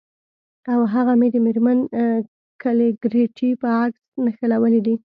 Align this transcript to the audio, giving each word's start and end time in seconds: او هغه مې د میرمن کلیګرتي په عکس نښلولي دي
او 0.71 0.79
هغه 0.93 1.13
مې 1.19 1.27
د 1.31 1.35
میرمن 1.45 1.79
کلیګرتي 2.61 3.49
په 3.61 3.67
عکس 3.83 4.01
نښلولي 4.23 4.81
دي 4.85 4.95